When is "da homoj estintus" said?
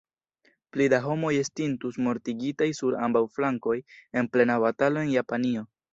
0.93-1.99